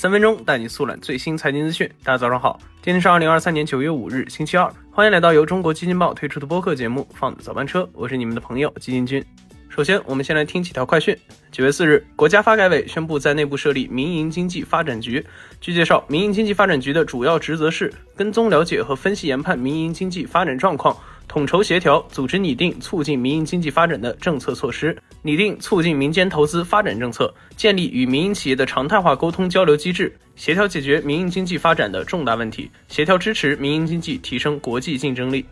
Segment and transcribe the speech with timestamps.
[0.00, 1.86] 三分钟带你速览最新财经资讯。
[2.02, 9.22] 大家早上好，今天是二零二三年九月五日，星期二，欢迎来到由中国基金报推出的播客节目《放早班车》，我是你们的朋友基金君。
[9.68, 11.14] 首先，我们先来听几条快讯。
[11.52, 15.22] 九月四日，国家发改委宣布在内部设立民营经济发展局。
[15.60, 20.96] 据介绍，民营经济发展局的主要职责是跟踪了解和分析研判民营经济发展状况。
[21.30, 35.46] 统筹协调、组织拟定促进民营经济发展的政策措施，拟定促进民间投资发展政策，建立与民营企业的常态化沟通交流机制，协调解决民营经济发展的重大问题，协调支持民营经济提升国际竞争力。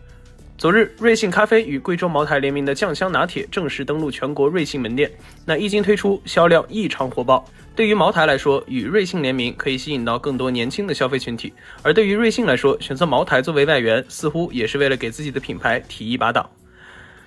[0.58, 5.08] 昨日，瑞幸咖啡与贵州茅台联名的酱香拿铁正式登陆全国瑞幸门店。
[5.44, 7.44] 那一经推出，销量异常火爆。
[7.76, 11.52] 对于茅台来说，与瑞幸联名可以吸引到更多年轻的消费群体；
[11.84, 16.50] 而对于瑞幸来说，选择茅台作为外援，似乎也是为了给自己的品牌提一把档。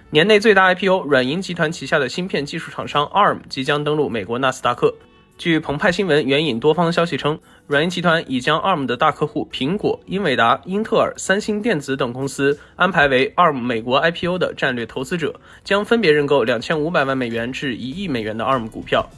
[0.09, 4.93] 年内最大 IPO，软银集团旗下的芯片技术厂商 ARM 即将登陆美国纳斯达克。
[5.41, 19.09] 据澎湃新闻援引多方消息称，软银集团已将 ARM 的大客户苹果、英伟达、英特尔、三星电子等公司安排为 ARM 美国 IPO 的战略投资者，将分别认购两千五百万美元至一亿美元的 ARM 股票。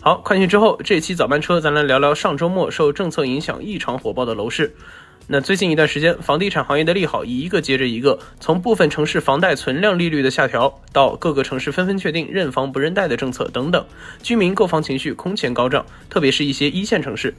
[0.00, 4.76] 好，快讯之后，这期早班车咱来聊聊上周末受政策影响异常火爆的楼市。
[5.32, 13.86] 那最近一段时间，房地产行业的利好一个接着一个，从部分城市房贷存量利率的下调，到各个城市纷纷确定认房不认贷的政策等等，
[14.24, 17.32] 居民购房情绪空前高涨，特别是一些一线城市。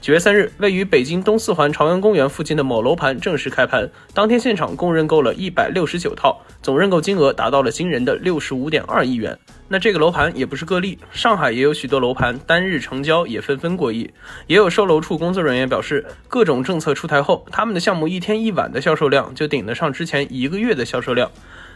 [0.00, 9.36] 九月三日，位于北京东四环朝阳公园附近的某楼盘正式开盘，当天现场共认购了一百六十九套，总认购金额达到了惊人的六十五点二亿元。
[9.66, 14.08] 那这个楼盘也不是个例，上海也有许多楼盘单日成交也纷纷过亿。
[14.46, 21.28] 也有售楼处工作人员表示，各种政策出台后，他们的项目一天一晚的销售量就顶得上之前一个月的销售量。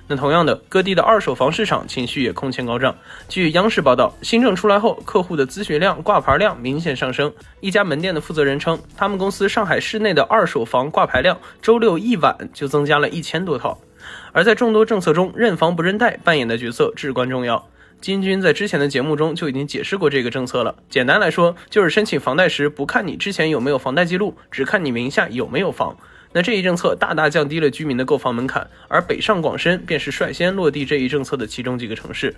[0.08, 2.94] 那同样的，各地的二手房市场情绪也空前高涨。
[3.28, 7.32] 据央视报道，新政出来后，客户的咨询量、挂牌量明显上升。
[7.60, 13.78] 一家门店的负责人称，他们公司上海市内的二手房挂牌量，周六一晚就增加了一千多套。
[14.32, 17.68] 而在众多政策中，认房不认贷扮演的角色至关重要。
[18.00, 20.74] 金军在之前的节目中就已经解释过这个政策了。
[20.90, 25.96] 简单来说，就是申请房贷时不看你之前有没有房贷记录，只看你名下有没有房。
[26.32, 32.34] 那这一政策大大降低了居民的购房门槛，而北上广深便是率先落地这一政策的其中几个城市。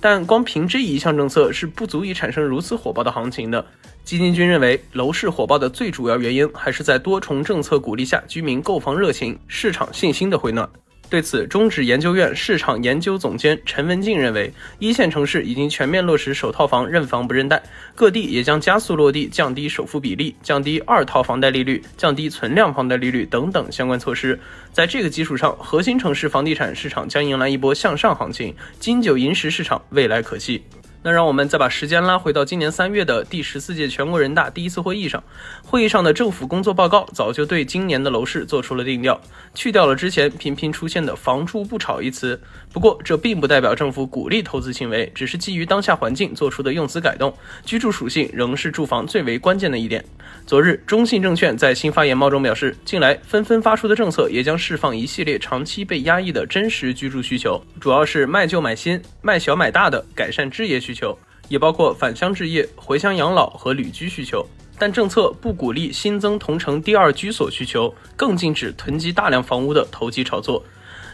[0.00, 3.64] 但光凭这一项政策是不足以产生如此火爆的行情的。
[4.04, 10.68] 基金君认为，楼市火爆的最主要原因还是在多重政策鼓励下，居民购房热情、市场信心的回暖。
[11.08, 17.62] 对此，中指研究院市场研究总监陈文静认为，一线城市已经全面落实首套房认房不认贷，
[17.94, 24.38] 各地也将加速落地降低首付比例、降低二套房贷利率、降低存量房贷利率等等相关措施。
[24.72, 30.60] 在这个基础上，核心城市房地产市场将迎来一波向上行情，金九银十市场未来可期。
[31.06, 35.22] 那让我们再把时间拉回到今年三月的第十四届全国人大第一次会议上，
[35.62, 39.20] 会议上的政府工作报告早就对今年的楼市做出了定调，
[39.54, 42.40] 去掉了之前频频出现的“房住不炒”一词。
[42.72, 47.32] 不过，这并不代表政府鼓励投资行为，只是基于当下环境做出的用词改动。
[47.64, 50.04] 居住属性仍是住房最为关键的一点。
[50.44, 60.95] 昨日，中信证券在新发言报中表示，近来纷纷发出的政策也将释放一系列长期被压抑的真实居住需求，主要是卖旧买新、卖小买大的改善置业需求。
[60.96, 61.18] 需求
[61.48, 64.44] 也包括返乡置业、回乡养老和旅居需求，
[64.78, 70.64] 但政策不鼓励新增同城第二居所需求，更禁止囤积大量房屋的投机炒作。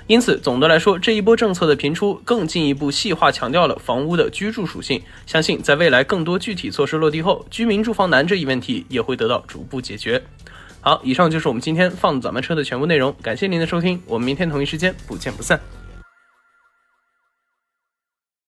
[0.07, 5.03] 因此，总的来说，这一波政策的频出，更进一步细化强调了房屋的居住属性。
[5.27, 10.23] 相信在未来更多具体措施落地后，居民住房难这一问题也会得到逐步解决。
[10.81, 15.61] 好，以上就是我们今天放早班车的全部内容，感谢您的收听，我们明天同一时间不见不散。